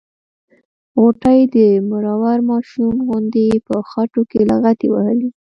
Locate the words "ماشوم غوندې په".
2.49-3.75